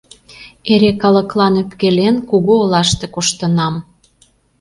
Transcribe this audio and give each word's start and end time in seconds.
Эре 0.73 0.91
калыклан 1.01 1.53
ӧпкелен, 1.61 2.15
кугу 2.29 2.53
олаште 2.63 3.05
коштынам... 3.15 3.75